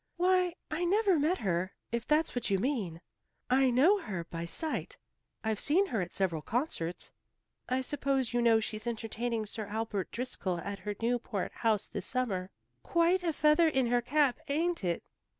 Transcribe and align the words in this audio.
"Why, 0.17 0.55
I 0.71 0.83
never 0.83 1.19
met 1.19 1.37
her, 1.37 1.75
if 1.91 2.07
that's 2.07 2.33
what 2.33 2.49
you 2.49 2.57
mean. 2.57 3.01
I 3.51 3.69
know 3.69 3.99
her 3.99 4.23
by 4.23 4.45
sight. 4.45 4.97
I've 5.43 5.59
seen 5.59 5.85
her 5.85 6.01
at 6.01 6.11
several 6.11 6.41
concerts." 6.41 7.11
"I 7.69 7.81
suppose 7.81 8.33
you 8.33 8.41
know 8.41 8.59
she's 8.59 8.87
entertaining 8.87 9.45
Sir 9.45 9.67
Albert 9.67 10.09
Driscoll 10.11 10.57
at 10.61 10.79
her 10.79 10.95
Newport 11.03 11.51
house 11.53 11.87
this 11.87 12.07
summer. 12.07 12.49
Quite 12.81 13.23
a 13.23 13.31
feather 13.31 13.67
in 13.67 13.91
her 13.91 14.01
cap, 14.01 14.39
ain't 14.47 14.83
it?" 14.83 15.03